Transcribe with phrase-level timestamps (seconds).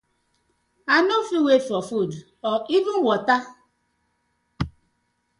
[0.93, 2.11] I no fit wait for food
[2.43, 3.37] or even watta.